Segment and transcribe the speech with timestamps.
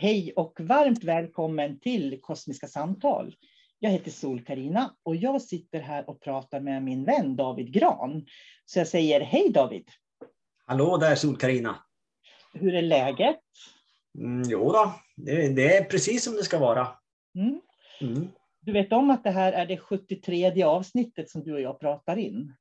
[0.00, 3.34] Hej och varmt välkommen till Kosmiska samtal.
[3.78, 8.26] Jag heter sol karina och jag sitter här och pratar med min vän David Gran.
[8.64, 9.88] Så jag säger hej David.
[10.66, 11.84] Hallå där sol karina
[12.52, 13.40] Hur är läget?
[14.18, 16.88] Mm, jo då, det, det, är precis som det ska vara.
[17.34, 17.60] Mm.
[18.00, 18.28] Mm.
[18.60, 22.16] Du vet om att det här är det 73 avsnittet som du och jag pratar
[22.16, 22.54] in?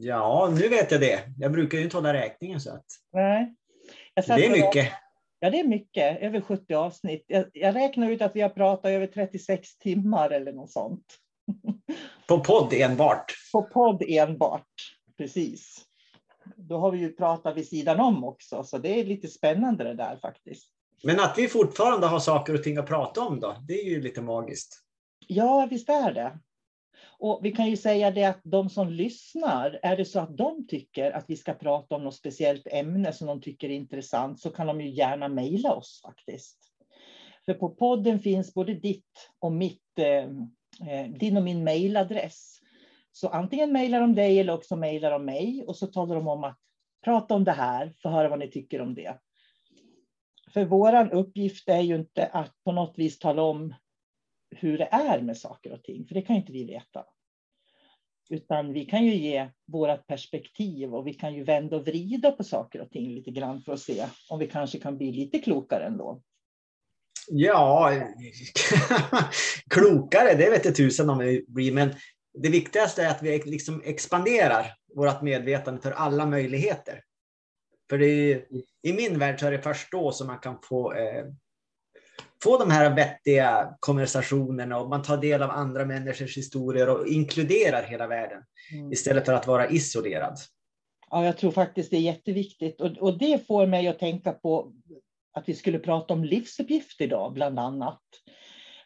[0.00, 1.20] Ja, nu vet jag det.
[1.38, 2.86] Jag brukar ju inte hålla räkningen så att...
[3.12, 3.54] Nej.
[4.14, 4.92] det är mycket.
[5.40, 6.22] Ja, det är mycket.
[6.22, 7.24] Över 70 avsnitt.
[7.26, 11.04] Jag, jag räknar ut att vi har pratat över 36 timmar eller något sånt.
[12.28, 13.32] På podd enbart?
[13.52, 14.72] På podd enbart,
[15.18, 15.84] precis.
[16.56, 19.94] Då har vi ju pratat vid sidan om också, så det är lite spännande det
[19.94, 20.70] där faktiskt.
[21.02, 24.02] Men att vi fortfarande har saker och ting att prata om då, det är ju
[24.02, 24.82] lite magiskt.
[25.26, 26.38] Ja, visst är det.
[27.18, 30.66] Och vi kan ju säga det att de som lyssnar, är det så att de
[30.66, 34.50] tycker att vi ska prata om något speciellt ämne som de tycker är intressant så
[34.50, 36.58] kan de ju gärna mejla oss faktiskt.
[37.44, 40.24] För på podden finns både ditt och mitt, eh,
[40.88, 42.60] eh din och min mejladress.
[43.12, 46.44] Så antingen mejlar de dig eller också mejlar de mig och så talar de om
[46.44, 46.58] att
[47.04, 49.18] prata om det här, få höra vad ni tycker om det.
[50.52, 53.74] För vår uppgift är ju inte att på något vis tala om
[54.50, 57.04] hur det är med saker och ting, för det kan inte vi veta.
[58.30, 62.44] Utan vi kan ju ge vårt perspektiv och vi kan ju vända och vrida på
[62.44, 65.84] saker och ting lite grann för att se om vi kanske kan bli lite klokare
[65.84, 66.22] ändå.
[67.28, 67.92] Ja,
[69.70, 71.94] klokare, det vet jag tusen om vi blir, men
[72.38, 77.02] det viktigaste är att vi liksom expanderar vårt medvetande för alla möjligheter.
[77.90, 78.44] För är,
[78.82, 81.24] i min värld så är det först då som man kan få eh,
[82.42, 87.82] få de här vettiga konversationerna och man tar del av andra människors historier och inkluderar
[87.82, 88.42] hela världen
[88.72, 88.92] mm.
[88.92, 90.38] istället för att vara isolerad.
[91.10, 94.72] Ja, jag tror faktiskt det är jätteviktigt och, och det får mig att tänka på
[95.32, 98.02] att vi skulle prata om livsuppgift idag, bland annat.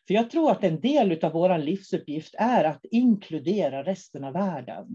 [0.07, 4.87] För jag tror att en del av vår livsuppgift är att inkludera resten av världen.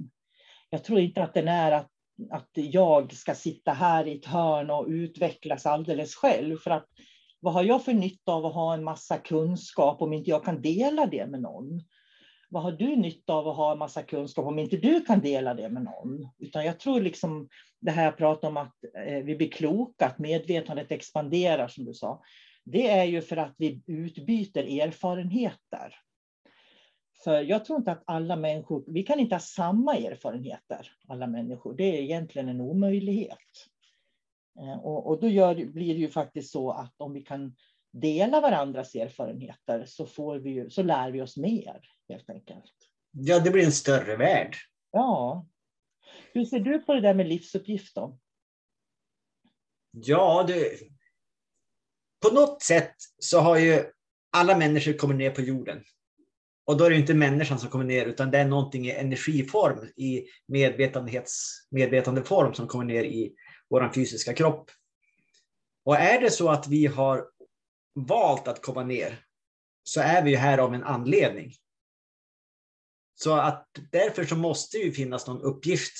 [0.69, 1.89] Jag tror inte att den är att,
[2.31, 6.57] att jag ska sitta här i ett hörn och utvecklas alldeles själv.
[6.57, 6.87] För att
[7.45, 10.61] vad har jag för nytta av att ha en massa kunskap om inte jag kan
[10.61, 11.81] dela det med någon?
[12.49, 15.53] Vad har du nytta av att ha en massa kunskap om inte du kan dela
[15.53, 16.29] det med någon?
[16.37, 17.49] Utan jag tror liksom
[17.81, 18.75] det här jag pratar om att
[19.07, 22.23] eh, vi blir kloka, att medvetandet expanderar som du sa.
[22.63, 25.95] Det är ju för att vi utbyter erfarenheter.
[27.23, 31.73] För jag tror inte att alla människor, vi kan inte ha samma erfarenheter, alla människor.
[31.73, 33.39] Det är egentligen en omöjlighet.
[34.59, 37.55] Eh, och, och då gör, blir det ju faktiskt så att om vi kan
[37.91, 42.73] dela varandras erfarenheter så, får vi, så lär vi oss mer, helt enkelt.
[43.11, 44.55] Ja, det blir en större värld.
[44.91, 45.45] Ja.
[46.33, 48.17] Hur ser du på det där med livsuppgift då?
[49.91, 50.79] Ja, det,
[52.21, 53.83] på något sätt så har ju
[54.31, 55.83] alla människor kommit ner på jorden.
[56.65, 59.89] Och då är det inte människan som kommer ner, utan det är någonting i energiform,
[59.95, 63.35] i medvetandeform som kommer ner i
[63.75, 64.71] vår fysiska kropp.
[65.85, 67.25] Och är det så att vi har
[67.95, 69.19] valt att komma ner,
[69.83, 71.53] så är vi här av en anledning.
[73.15, 75.93] Så att därför så måste det finnas någon uppgift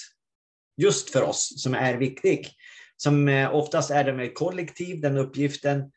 [0.78, 2.50] just för oss som är viktig.
[2.98, 5.92] Som eh, oftast är det med kollektiv, den uppgiften.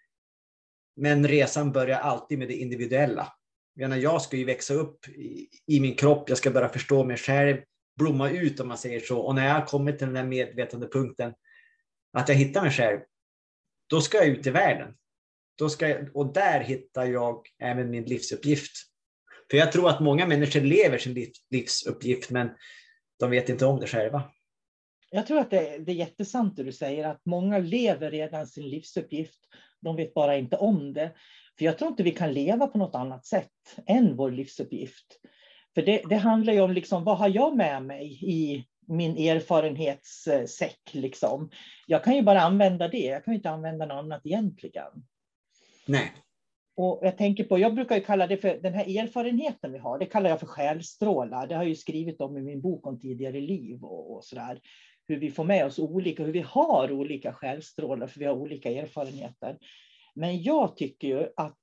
[0.96, 3.32] Men resan börjar alltid med det individuella.
[3.74, 7.56] Jag, ska ju växa upp i, i, min kropp, jag ska börja förstå mig själv,
[7.96, 9.20] blomma ut om man säger så.
[9.20, 11.34] Och när jag har kommit till den där medvetandepunkten,
[12.18, 13.00] att jag hittar mig själv,
[13.90, 14.94] då ska jag ut i världen.
[15.58, 18.72] Då ska jag, och där hittar jag även min livsuppgift.
[19.50, 22.50] För jag tror att många människor lever sin livsuppgift, men
[23.18, 24.30] de vet inte om det själva.
[25.10, 28.68] Jag tror att det, det är jättesant det du säger, att många lever redan sin
[28.68, 29.38] livsuppgift.
[29.80, 31.14] De vet bara inte om det.
[31.58, 33.50] För jag tror inte vi kan leva på något annat sätt
[33.86, 35.06] än vår livsuppgift.
[35.74, 40.80] För det, det handlar ju om liksom, vad har jag med mig i min erfarenhetssäck.
[40.92, 41.50] Liksom.
[41.86, 45.06] Jag kan ju bara använda det, jag kan inte använda något annat egentligen.
[45.86, 46.12] Nej.
[46.76, 50.06] Och jag tänker på, jag brukar kalla det för den här erfarenheten vi har, det
[50.06, 51.46] kallar jag för själstrålar.
[51.46, 54.60] Det har jag ju skrivit om i min bok om tidigare liv och, och sådär.
[55.08, 58.70] Hur vi får med oss olika, hur vi har olika själstrålar, för vi har olika
[58.70, 59.58] erfarenheter.
[60.14, 61.58] Men jag tycker ju att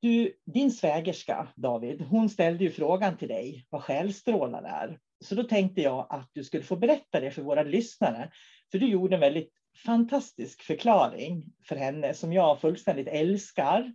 [0.00, 4.98] du, din svägerska, David, hon ställde ju frågan till dig vad själstrålar är.
[5.24, 8.30] Så då tänkte jag att du skulle få berätta det för våra lyssnare.
[8.70, 9.52] För du gjorde en väldigt
[9.86, 13.92] fantastisk förklaring för henne som jag fullständigt älskar.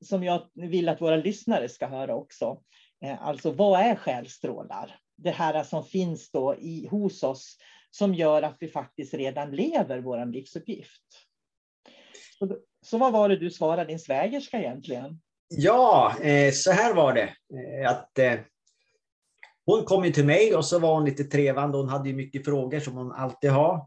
[0.00, 2.62] Som jag vill att våra lyssnare ska höra också.
[3.04, 4.96] Eh, alltså vad är själstrålar?
[5.16, 7.56] Det här som finns då i, hos oss
[7.90, 11.02] som gör att vi faktiskt redan lever vår livsuppgift.
[12.38, 12.56] Så,
[12.86, 15.20] så vad var det du svarade din svägerska egentligen?
[15.48, 17.34] Ja, eh, så här var det.
[17.82, 18.18] Eh, att
[19.70, 21.78] hon kom ju till mig och så var hon lite trevande.
[21.78, 23.86] Hon hade ju mycket frågor som hon alltid har.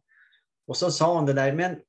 [0.67, 1.79] Och så sa hon det där, men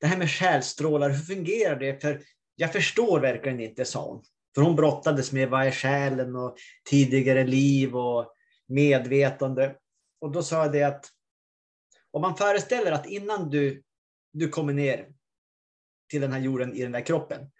[0.00, 2.02] det här med själstrålar, hur fungerar det?
[2.02, 2.22] För
[2.56, 4.22] jag förstår verkligen inte, sa hon.
[4.54, 6.56] För hon brottades med vad är själen och
[6.90, 8.32] tidigare liv och
[8.68, 9.76] medvetande.
[10.20, 11.06] Och då sa jag det att
[12.10, 13.82] om man föreställer att innan du,
[14.32, 15.06] du kommer ner
[16.10, 17.50] till den här jorden i den där kroppen.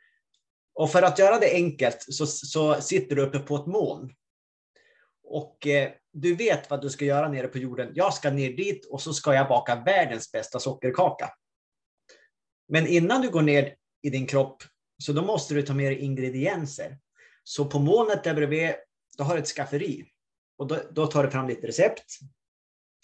[0.75, 4.13] Och för att göra det enkelt så, så sitter du uppe på ett moln
[5.27, 7.93] och eh, du vet vad du ska göra nere på jorden.
[7.95, 11.31] Jag ska ner dit och så ska jag baka världens bästa sockerkaka.
[12.69, 14.63] Men innan du går ner i din kropp
[14.99, 16.99] så då måste du ta med dig ingredienser.
[17.45, 18.75] Så på molnet där bredvid,
[19.19, 20.05] då har du ett skafferi.
[20.59, 22.05] Och då, då tar du fram lite recept.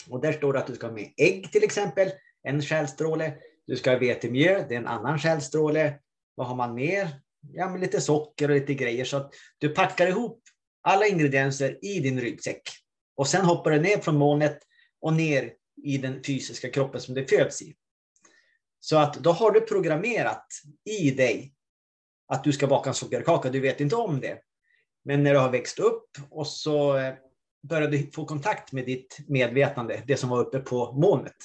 [0.09, 2.11] Och där står det att du ska ha med ägg till exempel,
[2.43, 3.35] en skällstråle.
[3.67, 5.99] Du ska ha vetemjöl, det är en annan skällstråle.
[6.35, 7.09] Vad har man mer?
[7.53, 9.05] Ja, men lite socker och lite grejer.
[9.05, 10.42] Så att du packar ihop
[10.83, 12.63] alla ingredienser i din ryggsäck.
[13.17, 14.59] Och sen hoppar du ner från molnet
[15.01, 15.53] och ner
[15.85, 17.75] i den fysiska kroppen som det föds i.
[18.81, 20.47] Så att då har du programmerat
[20.85, 21.55] i dig
[22.29, 23.51] att du ska baka en sockerkaka.
[23.51, 24.39] Du vet inte om det.
[25.05, 27.15] Men när du har växt upp och så eh,
[27.63, 31.37] börjar du få kontakt med ditt medvetande, det som var uppe på molnet.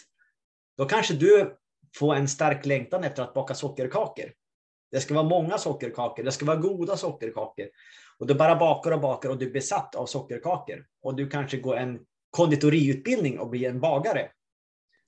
[0.78, 1.58] Då kanske du
[1.96, 4.34] får en stark längtan efter att baka sockerkakor.
[4.92, 7.68] Det ska vara många sockerkakor, det ska vara goda sockerkakor.
[8.20, 10.86] Och du bara bakar och bakar och du är besatt av sockerkakor.
[11.02, 14.32] Och du kanske går en konditoriutbildning och blir en bagare.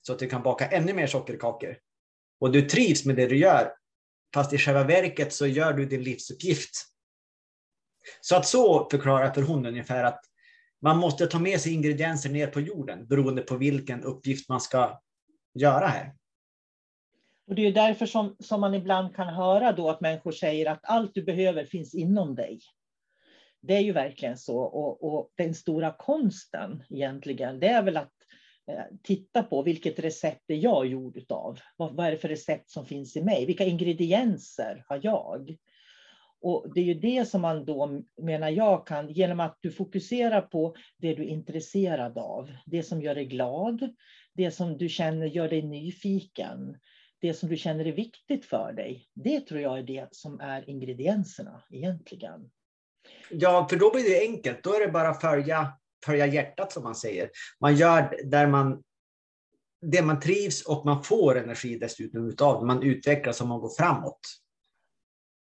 [0.02, 1.76] Så att du kan baka ännu mer sockerkakor.
[2.40, 3.72] Och du trivs med det du gör.
[4.34, 6.70] fast i själva verket så gör du din livsuppgift.
[8.20, 10.20] Så att så förklarar för hon ungefär att
[10.82, 15.00] man måste ta med sig ingredienser ner på jorden beroende på vilken uppgift man ska
[15.54, 16.14] göra här.
[17.48, 20.80] Och det är därför som, som man ibland kan höra då att människor säger att
[20.82, 22.60] allt du behöver finns inom dig.
[23.62, 24.58] Det är ju verkligen så.
[24.58, 28.12] Och, och den stora konsten egentligen, det är väl att
[28.70, 31.58] eh, titta på vilket recept är jag gjord utav?
[31.76, 33.46] Vad, vad är det för recept som finns i mig?
[33.46, 35.56] Vilka ingredienser har jag?
[36.42, 40.40] Och det är ju det som man då, menar jag, kan, genom att du fokuserar
[40.40, 43.94] på det du är intresserad av, det som gör dig glad,
[44.34, 46.76] det som du känner gör dig nyfiken,
[47.20, 49.06] det som du känner är viktigt för dig.
[49.14, 52.50] Det tror jag är det som är ingredienserna egentligen.
[53.30, 54.62] Ja, för då blir det enkelt.
[54.62, 55.72] Då är det bara att följa,
[56.04, 57.30] följa hjärtat som man säger.
[57.60, 58.82] Man gör där man,
[59.82, 62.66] det man trivs och man får energi dessutom utav det.
[62.66, 64.20] Man utvecklas och man går framåt.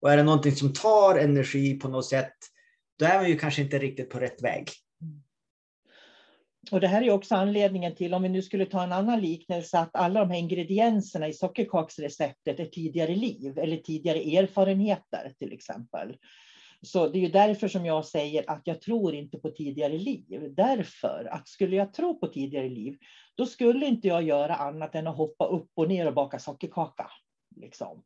[0.01, 2.33] Och är det någonting som tar energi på något sätt,
[2.99, 4.69] då är man ju kanske inte riktigt på rätt väg.
[6.71, 9.79] Och det här är också anledningen till, om vi nu skulle ta en annan liknelse,
[9.79, 16.17] att alla de här ingredienserna i sockerkaksreceptet är tidigare liv eller tidigare erfarenheter till exempel.
[16.81, 20.53] Så det är ju därför som jag säger att jag tror inte på tidigare liv.
[20.57, 22.97] Därför att skulle jag tro på tidigare liv,
[23.35, 27.11] då skulle inte jag göra annat än att hoppa upp och ner och baka sockerkaka.
[27.55, 28.03] Liksom.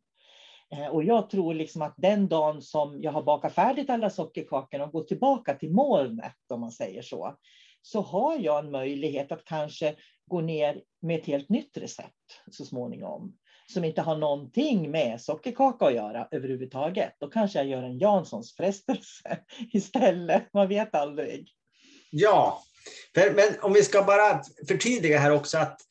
[0.72, 4.84] Eh, och jag tror liksom att den dagen som jag har bakat färdigt alla sockerkakorna
[4.84, 7.38] och går tillbaka till molnet, om man säger så,
[7.82, 12.66] så har jag en möjlighet att kanske gå ner med ett helt nytt recept så
[12.66, 13.38] småningom.
[13.74, 17.14] Som inte har någonting med sockerkaka att göra överhuvudtaget.
[17.20, 19.40] Då kanske jag gör en Janssons frestelse
[19.74, 20.54] istället.
[20.54, 21.50] Man vet aldrig.
[22.12, 22.64] Ja,
[23.16, 25.82] men om vi ska bara förtydliga här också att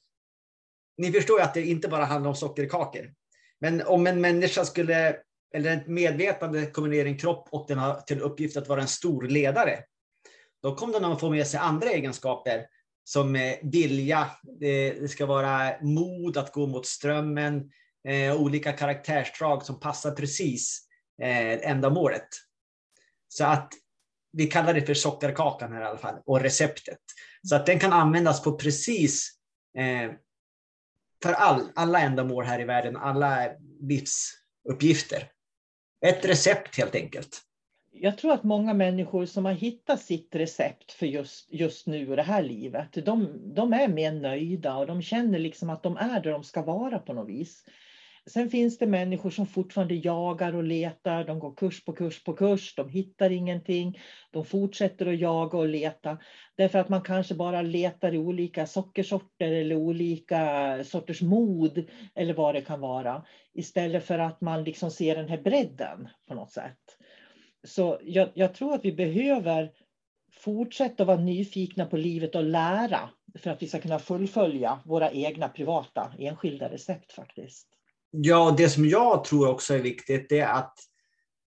[0.96, 3.14] ni förstår ju att det inte bara handlar om sockerkakor.
[3.60, 5.16] Men om en människa skulle,
[5.54, 8.80] eller ett medvetande kommer ner i en kropp och den har till uppgift att vara
[8.80, 9.78] en stor ledare,
[10.62, 12.66] då kommer den att få med sig andra egenskaper
[13.11, 17.71] som eh, vilja, eh, det ska vara mod att gå mot strömmen,
[18.09, 20.87] eh, olika karaktärsdrag som passar precis
[21.23, 22.29] eh, ändamålet.
[23.29, 23.73] Så att
[24.33, 26.99] vi kallar det för sockerkakan här i alla fall, och receptet.
[27.49, 29.31] Så att den kan användas på precis
[29.79, 30.12] eh,
[31.23, 33.49] för all, alla ändamål här i världen, alla
[33.81, 35.31] livsuppgifter.
[36.07, 37.43] Ett recept helt enkelt.
[37.92, 42.16] Jag tror att många människor som har hittat sitt recept för just, just nu och
[42.16, 46.20] det här livet, de, de är mer nöjda och de känner liksom att de är
[46.20, 47.64] där de ska vara på något vis.
[48.26, 51.25] Sen finns det människor som fortfarande jagar och letar.
[51.25, 52.75] De går kurs på kurs på kurs.
[52.75, 53.99] De hittar ingenting.
[54.30, 56.18] De fortsätter att jaga och leta.
[56.56, 62.54] Därför att man kanske bara letar i olika sockersorter eller olika sorters mod eller vad
[62.54, 63.25] det kan vara.
[63.54, 67.00] Istället för att man liksom ser den här bredden på något sätt.
[67.67, 69.73] Så jag, jag tror att vi behöver
[70.33, 75.49] fortsätta vara nyfikna på livet och lära för att vi ska kunna fullfölja våra egna
[75.49, 77.69] privata enskilda recept faktiskt.
[78.11, 80.75] Ja, det som jag tror också är viktigt det är att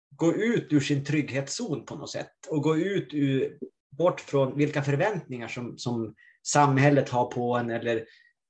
[0.10, 3.58] gå ut ur sin trygghetszon på något sätt och gå ut ur,
[3.98, 6.16] bort från vilka förväntningar som, som
[6.48, 7.98] samhället har på en eller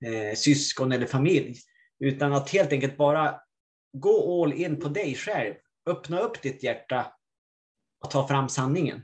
[0.05, 1.55] eh, syskon eller familj.
[1.99, 3.35] Utan att helt enkelt bara
[3.93, 5.53] gå all in på dig själv.
[5.85, 7.13] Öppna upp ditt hjärta
[8.03, 9.03] och ta fram sanningen.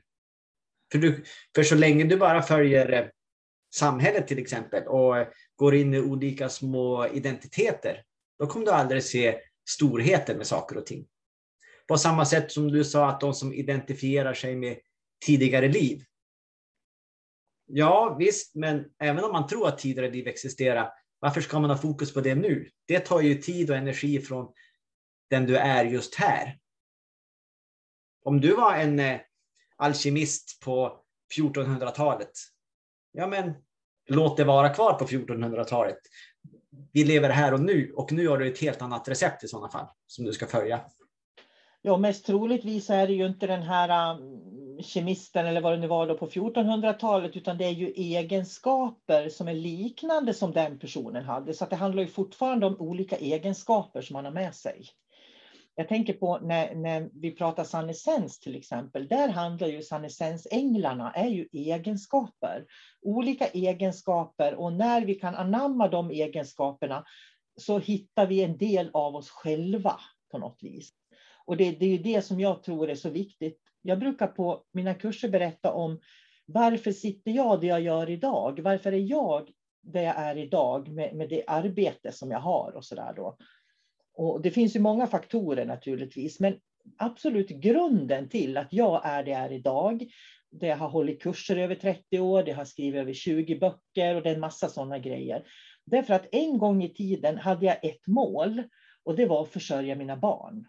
[0.92, 1.24] För, du,
[1.56, 3.06] för så länge du bara följer eh,
[3.76, 8.04] samhället till exempel och eh, går in i olika små identiteter
[8.40, 11.08] då kommer du aldrig se storheten med saker och ting.
[11.88, 14.78] På samma sätt som du sa att de som identifierar sig med
[15.26, 16.04] tidigare liv.
[17.66, 21.78] Ja, visst, men även om man tror att tidigare liv existerar, varför ska man ha
[21.78, 22.70] fokus på det nu?
[22.88, 24.54] Det tar ju tid och energi från
[25.30, 26.60] den du är just här.
[28.24, 29.20] Om du var en eh,
[29.78, 30.98] alkemist på
[31.38, 32.32] 1400-talet,
[33.12, 33.54] ja men
[34.10, 36.00] låt det vara kvar på 1400-talet
[36.92, 39.70] vi lever här och nu och nu har du ett helt annat recept i sådana
[39.70, 40.82] fall som du ska följa.
[41.82, 45.88] Ja, mest troligtvis är det ju inte den här um, kemisten eller vad det nu
[45.88, 51.24] var då på 1400-talet, utan det är ju egenskaper som är liknande som den personen
[51.24, 51.54] hade.
[51.54, 54.86] Så det handlar ju fortfarande om olika egenskaper som man har med sig.
[55.76, 59.08] Jag tänker på när, när vi pratar sannesens till exempel.
[59.08, 62.66] Där handlar ju sannesensänglarna är ju egenskaper.
[63.02, 67.04] Olika egenskaper och när vi kan anamma de egenskaperna
[67.58, 70.00] så hittar vi en del av oss själva
[70.32, 70.90] på något vis.
[71.46, 73.60] Och det, det är ju det som jag tror är så viktigt.
[73.82, 76.00] Jag brukar på mina kurser berätta om
[76.46, 78.60] varför sitter jag där jag gör idag?
[78.60, 79.52] Varför är jag
[79.82, 83.38] där jag är idag med, med det arbete som jag har och så där då?
[84.14, 86.60] Och det finns ju många faktorer naturligtvis, men
[86.98, 90.06] absolut grunden till att jag är det jag är idag,
[90.52, 94.22] det jag har hållit kurser över 30 år, det har skrivit över 20 böcker och
[94.22, 95.46] det är en massa sådana grejer.
[95.86, 98.64] Därför att en gång i tiden hade jag ett mål
[99.04, 100.68] och det var att försörja mina barn.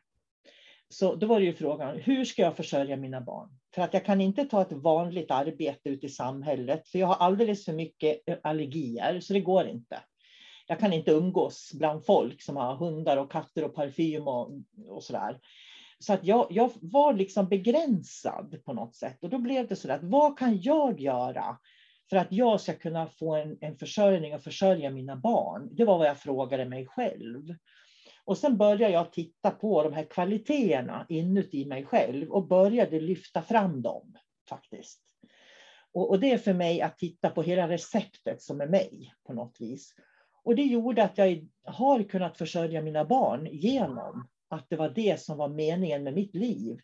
[0.89, 3.49] Så då var det ju frågan, hur ska jag försörja mina barn?
[3.75, 7.15] För att jag kan inte ta ett vanligt arbete ute i samhället, för jag har
[7.15, 9.99] alldeles för mycket allergier, så det går inte.
[10.67, 14.51] Jag kan inte umgås bland folk som har hundar och katter och parfym och,
[14.89, 15.41] och sådär.
[15.99, 19.19] Så att jag, jag var liksom begränsad på något sätt.
[19.23, 21.59] Och då blev det så att vad kan jag göra
[22.11, 25.69] för att jag ska kunna få en, en försörjning och försörja mina barn?
[25.73, 27.55] Det var vad jag frågade mig själv.
[28.25, 33.43] Och sen började jag titta på de här kvaliteterna inuti mig själv och började lyfta
[33.43, 34.15] fram dem
[34.49, 35.01] faktiskt.
[35.93, 39.33] Och, och det är för mig att titta på hela receptet som är mig på
[39.33, 39.95] något vis.
[40.45, 45.21] Och det gjorde att jag har kunnat försörja mina barn genom att det var det
[45.21, 46.79] som var meningen med mitt liv.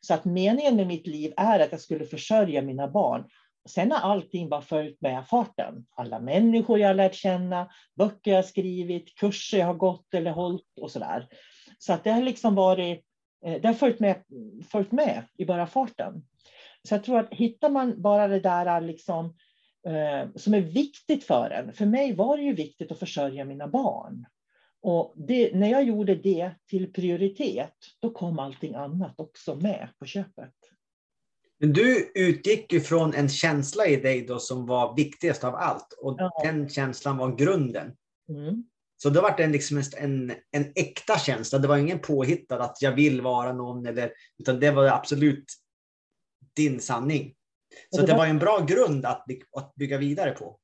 [0.00, 3.24] Så att meningen med mitt liv är att jag skulle försörja mina barn.
[3.68, 5.86] Sen har allting bara följt med farten.
[5.90, 10.78] Alla människor jag har lärt känna, böcker jag skrivit, kurser jag har gått eller hållit
[10.80, 11.26] och sådär.
[11.78, 13.04] Så att det har liksom varit,
[13.46, 14.22] eh, det har följt med,
[14.70, 16.24] följt med i bara farten.
[16.88, 19.32] Så jag tror att hittar man bara det där liksom, eh,
[20.34, 21.72] som är viktigt för en.
[21.72, 24.26] För mig var det ju viktigt att försörja mina barn.
[24.82, 30.06] Och det, när jag gjorde det till prioritet, då kom allting annat också med på
[30.06, 30.54] köpet.
[31.58, 35.92] Men du utgick ju från en känsla i dig då som var viktigast av allt
[35.98, 36.40] och ja.
[36.44, 37.96] den känslan var grunden.
[38.28, 38.64] Mm.
[38.96, 41.58] Så då var det liksom en, en äkta känsla.
[41.58, 45.44] Det var ingen påhittad att jag vill vara någon, eller, utan det var absolut
[46.56, 47.34] din sanning.
[47.90, 49.24] Så det, det var en bra grund att,
[49.56, 50.58] att bygga vidare på.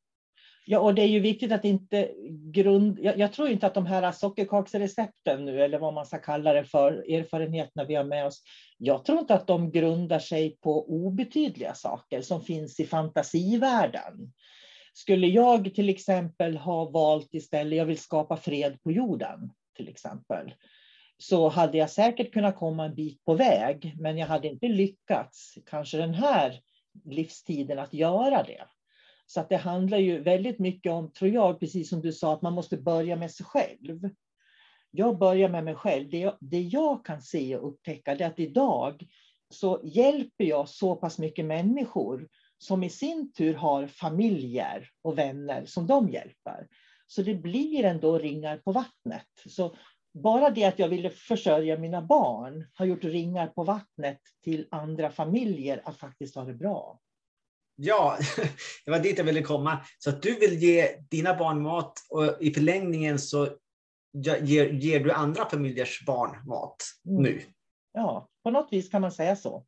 [0.66, 2.10] Ja, och det är ju viktigt att inte
[2.52, 2.98] grund...
[3.02, 6.64] Jag, jag, tror inte att de här sockerkaksrecepten nu, eller vad man ska kalla det
[6.64, 8.42] för, erfarenheterna vi har med oss,
[8.78, 14.32] jag tror inte att de grundar sig på obetydliga saker som finns i fantasivärlden.
[14.94, 20.54] Skulle jag till exempel ha valt istället, jag vill skapa fred på jorden, till exempel,
[21.18, 25.58] så hade jag säkert kunnat komma en bit på väg, men jag hade inte lyckats,
[25.66, 26.60] kanske den här
[27.04, 28.64] livstiden, att göra det.
[29.26, 32.42] Så att det handlar ju väldigt mycket om, tror jag, precis som du sa, att
[32.42, 34.10] man måste börja med sig själv.
[34.90, 36.10] Jag börjar med mig själv.
[36.10, 39.06] Det jag, det jag kan se och upptäcka är att idag
[39.50, 42.28] så hjälper jag så pass mycket människor
[42.58, 46.66] som i sin tur har familjer och vänner som de hjälper.
[47.06, 49.28] Så det blir ändå ringar på vattnet.
[49.46, 49.76] Så
[50.14, 55.10] bara det att jag ville försörja mina barn har gjort ringar på vattnet till andra
[55.10, 57.00] familjer att faktiskt ha det bra.
[57.76, 58.18] Ja,
[58.84, 59.84] det var dit jag ville komma.
[59.98, 63.48] Så att du vill ge dina barn mat och i förlängningen så
[64.42, 67.22] ger, ger du andra familjers barn mat mm.
[67.22, 67.42] nu.
[67.92, 69.66] Ja, på något vis kan man säga så.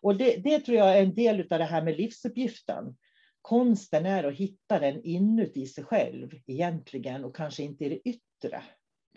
[0.00, 2.96] Och det, det tror jag är en del av det här med livsuppgiften.
[3.42, 8.62] Konsten är att hitta den inuti sig själv egentligen och kanske inte i det yttre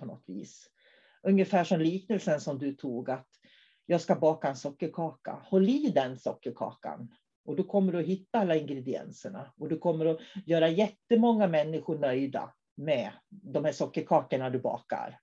[0.01, 0.69] på något vis.
[1.23, 3.27] Ungefär som liknelsen som du tog att
[3.85, 5.39] jag ska baka en sockerkaka.
[5.43, 7.07] Håll i den sockerkakan
[7.45, 11.97] och då kommer du att hitta alla ingredienserna och du kommer att göra jättemånga människor
[11.99, 15.19] nöjda med de här sockerkakorna du bakar.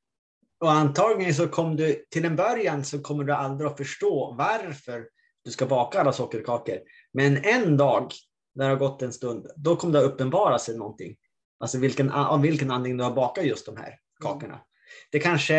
[0.61, 5.09] Och antagligen så kommer du till en början så kommer du aldrig att förstå varför
[5.45, 6.79] du ska baka alla sockerkakor.
[7.13, 8.13] Men en dag,
[8.55, 11.17] när det har gått en stund, då kommer det att uppenbara sig någonting.
[11.61, 14.55] Alltså vilken, av vilken anledning du har bakat just de här kakorna.
[14.55, 14.67] Mm.
[15.11, 15.55] Det kanske,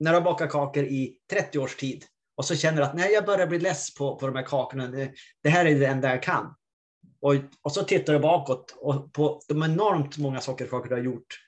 [0.00, 2.04] när du har bakat kakor i 30 års tid,
[2.36, 4.86] och så känner du att nej, jag börjar bli less på, på de här kakorna.
[4.86, 5.12] Det,
[5.42, 6.54] det här är det enda jag kan.
[7.20, 11.40] Och, och så tittar du bakåt och på de enormt många sockerkakor du har gjort.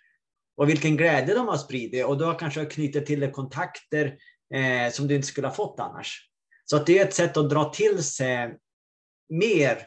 [0.57, 2.07] Och vilken glädje de har spridit.
[2.07, 4.19] Och du har kanske knutit till dig kontakter
[4.55, 6.31] eh, som du inte skulle ha fått annars.
[6.65, 8.59] Så att det är ett sätt att dra till sig
[9.29, 9.87] mer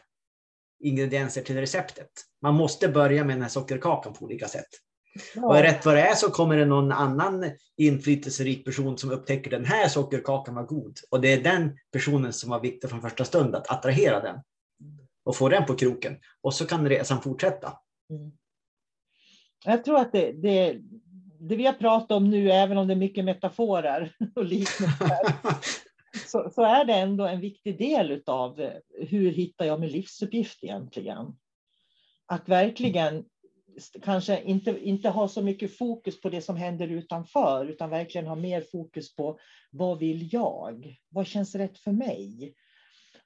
[0.80, 2.10] ingredienser till receptet.
[2.42, 4.68] Man måste börja med den här sockerkakan på olika sätt.
[5.34, 5.46] Ja.
[5.46, 9.64] Och rätt vad det är så kommer det någon annan inflytelserik person som upptäcker den
[9.64, 10.98] här sockerkakan var god.
[11.10, 14.36] Och det är den personen som var viktig från första stund, att attrahera den.
[15.24, 16.16] Och få den på kroken.
[16.40, 17.78] Och så kan resan fortsätta.
[18.10, 18.32] Mm.
[19.64, 20.78] Jag tror att det, det,
[21.40, 25.34] det vi har pratat om nu, även om det är mycket metaforer och liknande,
[26.26, 28.70] så, så, är det ändå en viktig del av
[29.08, 31.36] hur hittar jag min livsuppgift egentligen.
[32.26, 33.24] Att verkligen
[34.02, 38.34] kanske inte, inte ha så mycket fokus på det som händer utanför, utan verkligen ha
[38.34, 39.38] mer fokus på
[39.70, 40.96] vad vill jag?
[41.08, 42.54] Vad känns rätt för mig?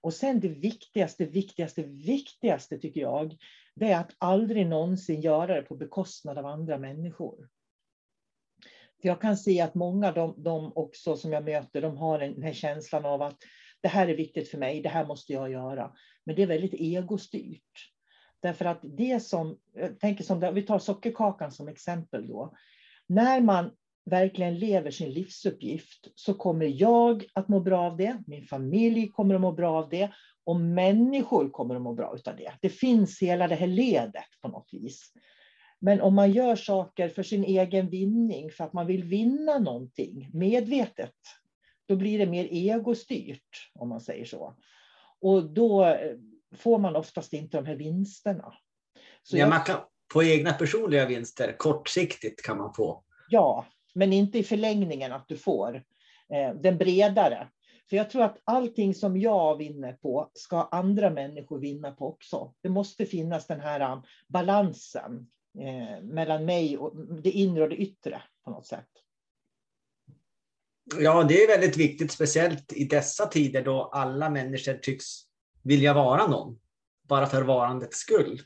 [0.01, 3.37] Och sen det viktigaste, viktigaste, viktigaste tycker jag,
[3.75, 7.49] det är att aldrig någonsin göra det på bekostnad av andra människor.
[9.03, 12.43] För jag kan se att många de, de också som jag möter, de har den
[12.43, 13.39] här känslan av att
[13.81, 15.93] det här är viktigt för mig, det här måste jag göra.
[16.25, 17.96] Men det är väldigt egostyrt.
[18.42, 19.59] Därför att det som,
[20.01, 22.55] tänker som, vi tar sockerkakan som exempel då.
[23.07, 23.70] När man
[24.05, 29.35] verkligen lever sin livsuppgift så kommer jag att må bra av det, min familj kommer
[29.35, 30.11] att må bra av det
[30.44, 32.53] och människor kommer att må bra av det.
[32.61, 35.12] Det finns hela det här ledet på något vis.
[35.79, 40.31] Men om man gör saker för sin egen vinning, för att man vill vinna någonting
[40.33, 41.14] medvetet,
[41.87, 44.55] då blir det mer egostyrt, om man säger så.
[45.20, 45.96] Och då
[46.57, 48.55] får man oftast inte de här vinsterna.
[49.23, 49.81] Så ja, man kan
[50.13, 53.05] få egna personliga vinster, kortsiktigt kan man få.
[53.29, 55.75] Ja, men inte i förlängningen att du får
[56.35, 57.49] eh, den bredare.
[57.91, 62.55] För jag tror att allting som jag vinner på ska andra människor vinna på också.
[62.63, 67.77] Det måste finnas den här um, balansen eh, mellan mig och det inre och det
[67.77, 68.89] yttre på något sätt.
[71.01, 75.07] Ja, det är väldigt viktigt, speciellt i dessa tider då alla människor tycks
[75.67, 76.59] vilja vara någon,
[77.09, 78.43] bara för varandets skull.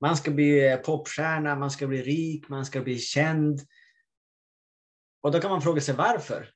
[0.00, 3.60] Man ska bli popstjärna, man ska bli rik, man ska bli känd.
[5.22, 6.50] Och då kan man fråga sig varför.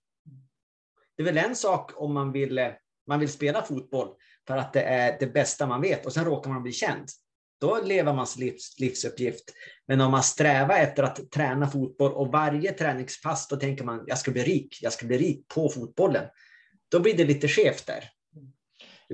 [1.17, 2.73] Det är väl en sak om man vill,
[3.07, 4.15] man vill spela fotboll
[4.47, 7.09] för att det är det bästa man vet och sen råkar man bli känd.
[7.61, 9.45] Då lever man sin livs, livsuppgift.
[9.87, 14.19] Men om man strävar efter att träna fotboll och varje träningspass, då tänker man jag
[14.19, 16.25] ska bli rik, jag ska bli rik på fotbollen.
[16.89, 18.11] Då blir det lite skevt där.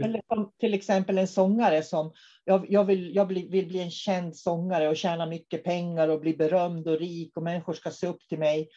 [0.00, 2.12] Eller som till exempel en sångare som,
[2.44, 6.36] jag, jag, vill, jag vill bli en känd sångare och tjäna mycket pengar och bli
[6.36, 8.68] berömd och rik och människor ska se upp till mig.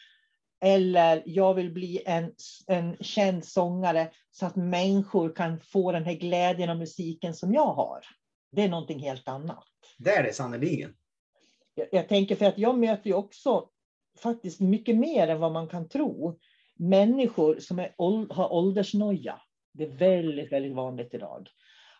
[0.60, 2.32] Eller jag vill bli en,
[2.66, 7.74] en känd sångare så att människor kan få den här glädjen av musiken som jag
[7.74, 8.00] har.
[8.52, 9.68] Det är någonting helt annat.
[9.98, 10.94] Det är det sannerligen.
[11.74, 13.68] Jag, jag tänker för att jag möter ju också
[14.18, 16.38] faktiskt mycket mer än vad man kan tro.
[16.76, 17.94] Människor som är,
[18.34, 19.40] har åldersnoja.
[19.72, 21.48] Det är väldigt, väldigt vanligt idag.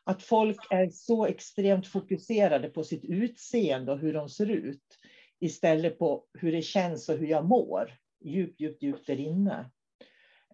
[0.04, 4.98] Att folk är så extremt fokuserade på sitt utseende och hur de ser ut
[5.40, 7.92] istället på hur det känns och hur jag mår
[8.24, 9.70] djupt, djupt, djupt där inne.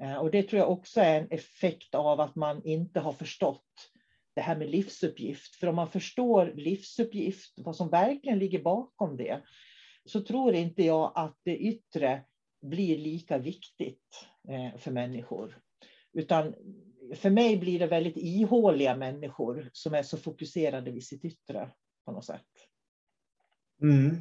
[0.01, 3.91] Eh, och det tror jag också är en effekt av att man inte har förstått
[4.35, 5.55] det här med livsuppgift.
[5.55, 9.43] För om man förstår livsuppgift, vad som verkligen ligger bakom det,
[10.05, 12.25] så tror inte jag att det yttre
[12.63, 15.59] blir lika viktigt eh, för människor.
[16.13, 16.55] Utan
[17.15, 21.71] för mig blir det väldigt ihåliga människor som är så fokuserade vid sitt yttre
[22.05, 22.47] på något sätt.
[23.83, 24.17] Mm.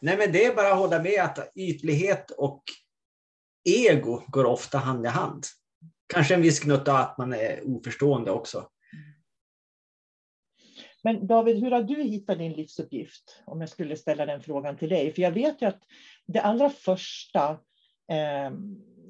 [0.00, 2.62] Nej, men det är bara att hålla med att ytlighet och
[3.64, 5.44] ego går ofta hand i hand.
[6.06, 8.68] Kanske en viss gnutta att man är oförstående också.
[11.02, 13.42] Men David, hur har du hittat din livsuppgift?
[13.44, 15.12] Om jag skulle ställa den frågan till dig.
[15.12, 15.82] För jag vet ju att
[16.26, 17.50] det allra första,
[18.10, 18.52] eh,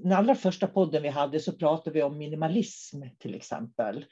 [0.02, 4.04] den allra första podden vi hade så pratade vi om minimalism till exempel.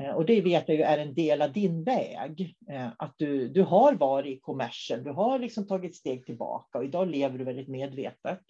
[0.00, 2.56] Eh, och det vet jag ju är en del av din väg.
[2.70, 6.84] Eh, att du, du har varit i kommersen, du har liksom tagit steg tillbaka och
[6.84, 8.40] idag lever du väldigt medvetet.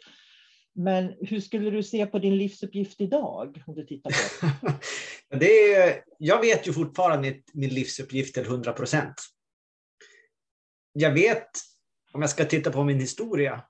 [0.75, 3.63] Men hur skulle du se på din livsuppgift idag?
[3.67, 4.47] Om du tittar på
[5.31, 5.39] det?
[5.39, 9.15] det är, jag vet ju fortfarande min livsuppgift till 100 procent.
[10.93, 11.49] Jag vet,
[12.13, 13.63] om jag ska titta på min historia,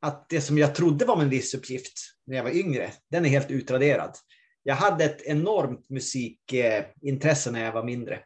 [0.00, 1.92] att det som jag trodde var min livsuppgift
[2.26, 4.16] när jag var yngre, den är helt utraderad.
[4.62, 8.24] Jag hade ett enormt musikintresse när jag var mindre.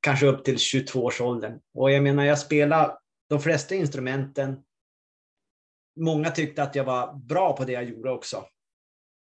[0.00, 1.60] Kanske upp till 22 års åldern.
[1.74, 4.56] Och jag menar, jag spelade de flesta instrumenten.
[6.00, 8.44] Många tyckte att jag var bra på det jag gjorde också.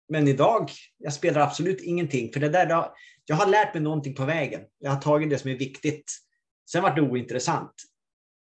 [0.08, 2.32] Men idag, jag spelar absolut ingenting.
[2.32, 2.86] För det där,
[3.24, 4.62] jag har lärt mig någonting på vägen.
[4.78, 6.12] Jag har tagit det som är viktigt.
[6.70, 7.72] Sen var det ointressant.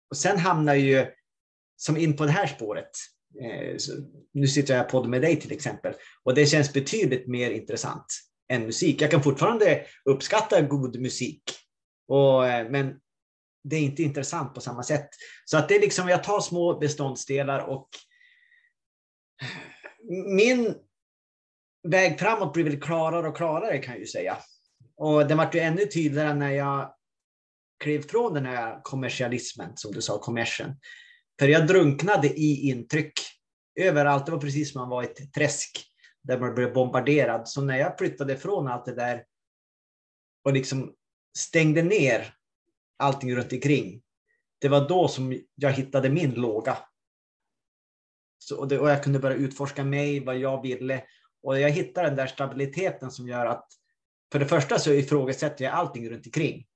[0.09, 1.07] Och sen hamnar ju
[1.81, 2.89] som in på det här spåret.
[3.41, 3.75] Eh,
[4.33, 8.05] nu sitter jag podd med dig till exempel och det känns betydligt mer intressant
[8.51, 9.01] än musik.
[9.01, 11.43] Jag kan fortfarande uppskatta god musik,
[12.07, 12.99] och, eh, men
[13.63, 15.09] det är inte intressant på samma sätt.
[15.45, 17.89] Så att det är liksom, jag tar små beståndsdelar och
[20.37, 20.75] min
[21.87, 24.37] väg framåt blir väl klarare och klarare kan jag ju säga.
[24.97, 26.93] Och det vart ju ännu tydligare när jag
[27.83, 30.75] klev från den här kommersialismen, som du sa, kommersen.
[31.39, 33.13] För jag drunknade i intryck
[33.79, 34.25] överallt.
[34.25, 35.85] Det var precis som man var i ett träsk
[36.23, 37.47] där man blev bombarderad.
[37.47, 39.25] Så när jag flyttade ifrån allt det där
[40.43, 40.93] och liksom
[41.37, 42.33] stängde ner
[42.97, 44.01] allting runt omkring.
[44.59, 46.77] Det var då som jag hittade min låga.
[48.37, 51.03] Så, och, det, och jag kunde börja utforska mig, vad jag ville.
[51.43, 53.67] Och jag hittade den där stabiliteten som gör att
[54.31, 56.67] för det första så ifrågasätter jag allting runt omkring.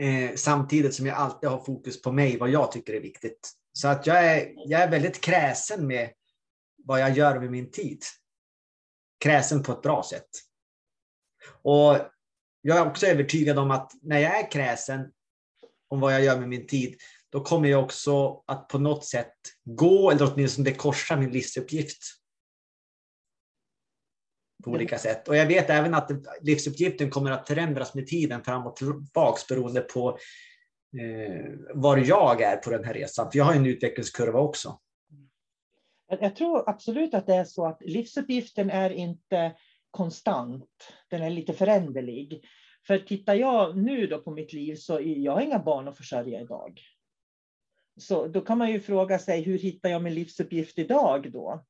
[0.00, 3.50] Eh, samtidigt som jag alltid har fokus på mig, vad jag tycker är viktigt.
[3.72, 6.10] Så att jag är, jag är väldigt kräsen med
[6.84, 8.02] vad jag gör med min tid.
[9.24, 10.28] Kräsen på ett bra sätt.
[11.62, 11.96] Och
[12.60, 15.10] jag är också övertygad om att när jag är kräsen
[15.88, 16.96] om vad jag gör med min tid,
[17.32, 19.34] då kommer jag också att på något sätt
[19.64, 21.98] gå, eller åtminstone korsa min livsuppgift.
[24.64, 25.28] På olika sätt.
[25.28, 26.10] Och jag vet även att
[26.42, 30.18] livsuppgiften kommer att förändras med tiden fram och tillbaks beroende på
[31.00, 33.30] eh, var jag är på den här resan.
[33.30, 34.78] För jag har en utvecklingskurva också.
[36.20, 39.52] Jag tror absolut att det är så att livsuppgiften är inte
[39.90, 40.68] konstant.
[41.10, 42.44] Den är lite föränderlig.
[42.86, 46.40] För tittar jag nu då på mitt liv så jag har inga barn att försörja
[46.40, 46.80] idag.
[47.96, 51.64] Så då kan man ju fråga sig hur hittar jag min livsuppgift idag då?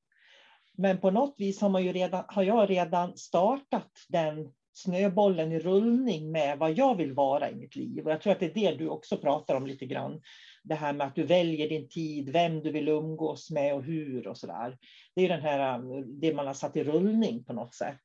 [0.79, 5.59] Men på något vis har, man ju redan, har jag redan startat den snöbollen i
[5.59, 8.05] rullning med vad jag vill vara i mitt liv.
[8.05, 10.21] Och jag tror att det är det du också pratar om lite grann.
[10.65, 14.29] Det här med att du väljer din tid, vem du vill umgås med och hur
[14.29, 14.79] och så där.
[15.15, 15.83] Det är den här,
[16.21, 18.01] det man har satt i rullning på något sätt.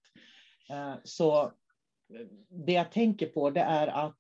[0.70, 1.52] Eh, så
[2.66, 4.20] det jag tänker på det är att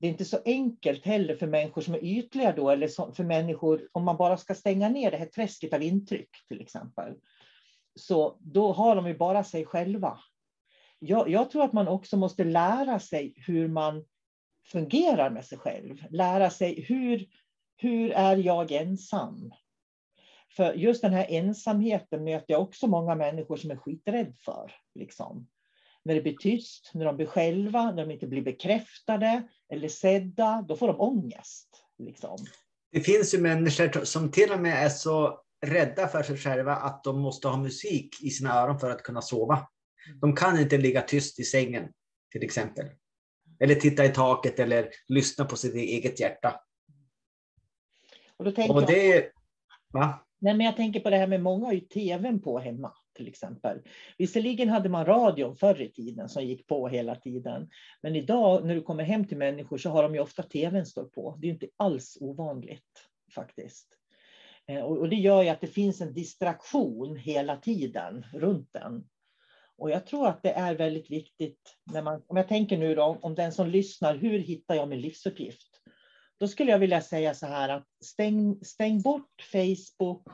[0.00, 3.88] det är inte så enkelt heller för människor som är ytliga då, eller för människor,
[3.92, 7.14] om man bara ska stänga ner det här träsket av intryck till exempel,
[7.98, 10.18] så då har de ju bara sig själva.
[10.98, 14.04] Jag, jag tror att man också måste lära sig hur man
[14.66, 16.04] fungerar med sig själv.
[16.10, 17.26] Lära sig hur,
[17.76, 19.52] hur är jag ensam?
[20.56, 24.72] För just den här ensamheten möter jag också många människor som är skiträdd för.
[24.94, 25.46] Liksom
[26.08, 30.64] när det blir tyst, när de blir själva, när de inte blir bekräftade eller sedda,
[30.68, 31.84] då får de ångest.
[31.98, 32.36] Liksom.
[32.92, 37.04] Det finns ju människor som till och med är så rädda för sig själva att
[37.04, 39.68] de måste ha musik i sina öron för att kunna sova.
[40.20, 41.92] De kan inte ligga tyst i sängen,
[42.32, 42.86] till exempel.
[43.60, 46.60] Eller titta i taket eller lyssna på sitt eget hjärta.
[48.36, 49.32] Och, då tänker och det,
[49.92, 50.24] va?
[50.40, 53.28] Nej, men jag tänker på det här med många har ju tvn på hemma till
[53.28, 53.82] exempel.
[54.18, 57.70] Visserligen hade man radion förr i tiden som gick på hela tiden.
[58.02, 61.04] Men idag när du kommer hem till människor så har de ju ofta tvn står
[61.04, 61.38] på.
[61.40, 63.97] Det är inte alls ovanligt faktiskt.
[64.68, 69.08] Eh, och det gör ju att det finns en distraktion hela tiden runt den.
[69.76, 73.18] Och jag tror att det är väldigt viktigt, när man, om jag tänker nu då,
[73.22, 75.80] om den som lyssnar, hur hittar jag min livsuppgift?
[76.38, 80.28] Då skulle jag vilja säga så här att stäng, stäng bort Facebook,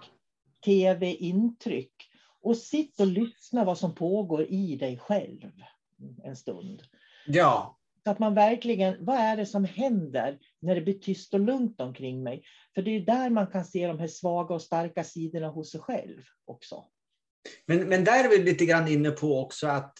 [0.64, 1.92] tv, intryck
[2.40, 5.50] och sitt och lyssna vad som pågår i dig själv
[6.24, 6.82] en stund.
[7.26, 7.78] Ja.
[8.04, 11.80] Så att man verkligen, vad är det som händer när det blir tyst och lugnt
[11.80, 12.44] omkring mig?
[12.74, 15.80] För det är där man kan se de här svaga och starka sidorna hos sig
[15.80, 16.84] själv också.
[17.66, 19.98] Men, men där är vi lite grann inne på också att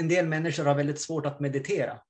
[0.00, 2.00] en del människor har väldigt svårt att meditera.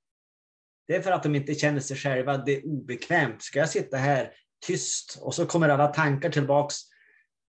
[0.87, 3.41] Det är för att de inte känner sig själva, det är obekvämt.
[3.41, 4.33] Ska jag sitta här
[4.65, 6.75] tyst och så kommer alla tankar tillbaks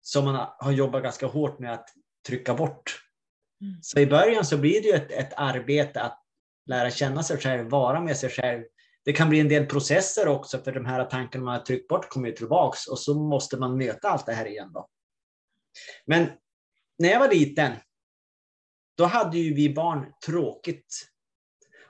[0.02, 1.90] som man har jobbat ganska hårt med att
[2.28, 3.02] trycka bort.
[3.62, 3.76] Mm.
[3.82, 6.25] Så i början så blir det ju ett, ett arbete att
[6.66, 8.64] lära känna sig själv, vara med sig själv.
[9.06, 12.10] Det kan bli en del processer också för de här tankarna man har tryckt bort
[12.10, 14.72] kommer ju tillbaks och så måste man möta allt det här igen.
[14.74, 14.88] Då.
[16.06, 16.28] Men
[16.98, 17.72] när jag var liten,
[18.98, 21.08] då hade ju vi barn tråkigt.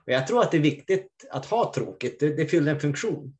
[0.05, 3.37] Och jag tror att det är viktigt att ha tråkigt, det, det fyller en funktion.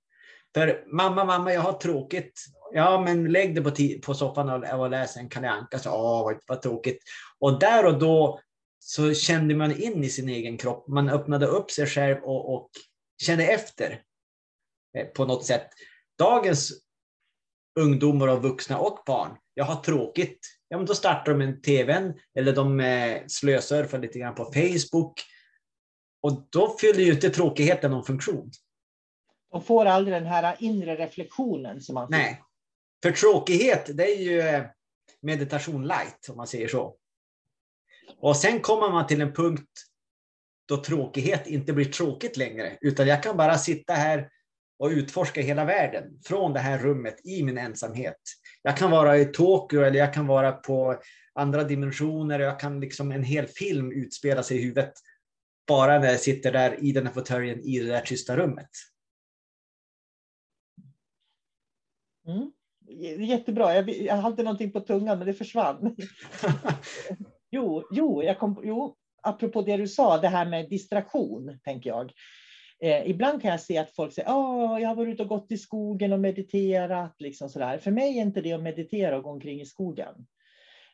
[0.54, 2.46] För mamma, mamma, jag har tråkigt.
[2.74, 5.80] Ja, men lägg dig på, på soffan och, och läs en Kalle Anka.
[5.80, 7.00] Så, Åh, vad, vad tråkigt.
[7.40, 8.40] Och där och då
[8.88, 10.88] så kände man in i sin egen kropp.
[10.88, 12.70] Man öppnade upp sig själv och, och
[13.24, 14.02] kände efter
[14.98, 15.68] eh, på något sätt.
[16.18, 16.72] Dagens
[17.80, 20.40] ungdomar och vuxna och barn, jag har tråkigt.
[20.68, 25.22] Ja, men då startar de en TV eller de eh, slösurfar lite grann på Facebook.
[26.22, 28.52] Och då fyller ju inte tråkigheten någon funktion.
[29.52, 32.12] De får aldrig den här inre reflektionen som man får.
[32.12, 32.42] Nej.
[33.04, 34.64] För tråkighet, det är ju eh,
[35.22, 36.98] meditation light, om man säger så.
[38.26, 39.70] Och sen kommer man till en punkt
[40.68, 44.30] då tråkighet inte blir tråkigt längre, utan jag kan bara sitta här
[44.80, 48.22] och utforska hela världen från det här rummet i min ensamhet.
[48.62, 51.02] Jag kan vara i Tokyo eller jag kan vara på
[51.34, 52.40] andra dimensioner.
[52.40, 54.94] Jag kan liksom en hel film utspela sig i huvudet
[55.68, 58.70] bara när jag sitter där i den här fåtöljen i det där tysta rummet.
[62.28, 62.52] Mm.
[63.26, 63.76] Jättebra.
[63.76, 65.96] Jag, jag hade någonting på tungan, men det försvann.
[67.56, 72.12] jo, jo, jag kom, jo, apropå det du sa, det här med distraktion, tänker jag.
[72.80, 75.52] Eh, ibland kan jag se att folk säger att jag har varit ute och gått
[75.52, 77.16] i skogen och mediterat.
[77.20, 77.78] Liksom sådär.
[77.78, 80.28] För mig är inte det att meditera och gå omkring i skogen.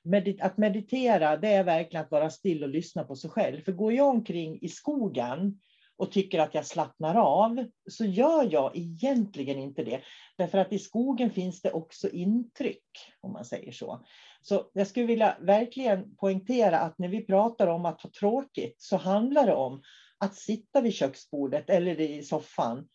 [0.03, 3.61] Medit att meditera, det är verkligen att vara still och lyssna på sig själv.
[3.61, 5.59] För går jag omkring i skogen
[6.01, 10.01] och tycker att jag slappnar av, så gör jag egentligen inte det.
[10.37, 12.83] Därför att i skogen finns det också intryck,
[13.21, 14.05] om man säger så.
[14.41, 18.97] Så jag skulle vilja verkligen poängtera att när vi pratar om att ha tråkigt så
[18.97, 19.81] handlar det om
[20.17, 22.87] att sitta vid köksbordet eller i soffan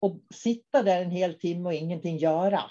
[0.00, 2.62] och sitta där en hel timme och ingenting göra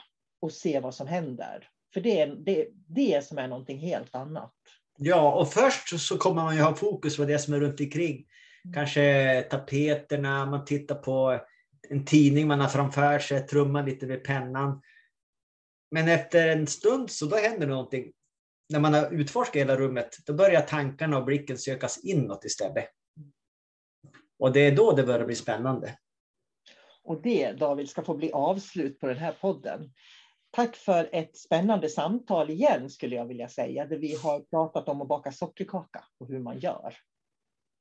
[0.41, 1.69] och se vad som händer.
[1.93, 4.53] För det är det, det som är någonting helt annat.
[4.97, 8.25] Ja, och först så kommer man ju ha fokus på det som är runt omkring.
[8.73, 11.39] Kanske tapeterna, man tittar på
[11.89, 14.81] en tidning man har framför sig, trummar lite med pennan.
[15.91, 18.11] Men efter en stund så då händer någonting.
[18.69, 22.89] När man har utforskat hela rummet, då börjar tankarna och blicken sökas inåt istället.
[24.39, 25.97] Och det är då det börjar bli spännande.
[27.03, 29.93] Och det, David, ska få bli avslut på den här podden.
[30.51, 35.01] Tack för ett spännande samtal igen, skulle jag vilja säga, där vi har pratat om
[35.01, 36.95] att baka sockerkaka och hur man gör.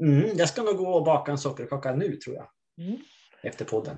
[0.04, 2.48] Mm, jag ska nog gå och baka en sockerkaka nu, tror jag.
[2.80, 3.00] Mm.
[3.42, 3.96] Efter podden.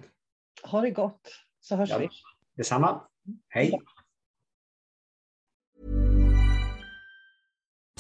[0.63, 1.21] Ha det gott,
[1.61, 2.09] så hörs ja, vi.
[2.57, 3.09] Detsamma.
[3.49, 3.81] Hej.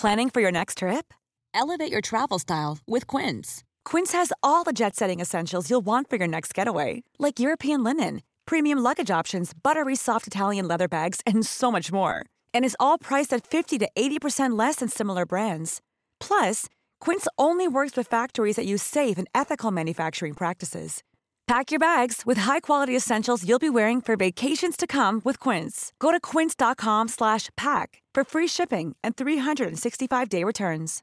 [0.00, 1.14] Planning for your next trip?
[1.54, 3.64] Elevate your travel style with Quince.
[3.90, 8.20] Quince has all the jet-setting essentials you'll want for your next getaway, like European linen
[8.48, 12.24] premium luggage options, buttery soft Italian leather bags, and so much more.
[12.54, 15.80] And is all priced at 50 to 80% less than similar brands.
[16.18, 16.66] Plus,
[17.00, 21.02] Quince only works with factories that use safe and ethical manufacturing practices.
[21.46, 25.92] Pack your bags with high-quality essentials you'll be wearing for vacations to come with Quince.
[25.98, 31.02] Go to quince.com/pack for free shipping and 365-day returns.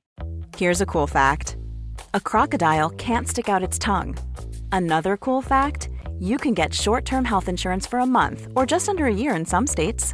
[0.58, 1.58] Here's a cool fact.
[2.14, 4.16] A crocodile can't stick out its tongue.
[4.72, 9.06] Another cool fact, you can get short-term health insurance for a month or just under
[9.06, 10.14] a year in some states.